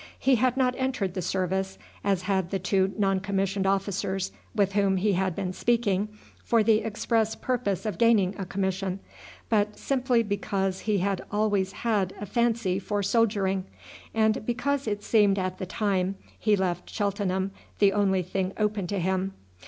[0.17, 4.97] He had not entered the service, as had the two non commissioned officers with whom
[4.97, 6.09] he had been speaking,
[6.43, 8.99] for the express purpose of gaining a commission,
[9.47, 13.65] but simply because he had always had a fancy for soldiering,
[14.11, 18.97] and because it seemed at the time he left Cheltenham the only thing open to
[18.97, 19.35] him.